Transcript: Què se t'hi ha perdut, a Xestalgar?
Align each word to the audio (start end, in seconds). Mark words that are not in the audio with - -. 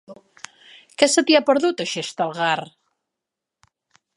Què 1.01 1.09
se 1.15 1.23
t'hi 1.27 1.37
ha 1.39 1.43
perdut, 1.49 1.83
a 1.85 1.89
Xestalgar? 1.91 2.57